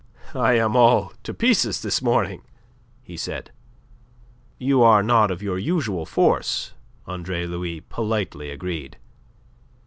[0.33, 2.41] "I am all to pieces this morning,"
[3.03, 3.51] he said.
[4.57, 6.73] "You are not of your usual force,"
[7.05, 8.97] Andre Louis politely agreed.